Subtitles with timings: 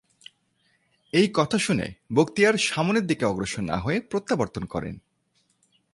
[1.13, 1.93] এই কথা শুনে
[2.15, 4.95] বখতিয়ার সামনের দিকে অগ্রসর না হয়ে প্রত্যাবর্তন করেন।